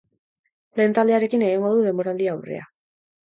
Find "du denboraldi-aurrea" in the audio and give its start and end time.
1.75-2.65